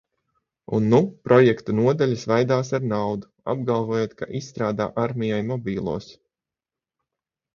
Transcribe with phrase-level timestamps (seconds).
[0.75, 6.09] Un nu projektu nodaļa svaidās ar naudu, apgalvojot, ka izstrādā armijai mobilos?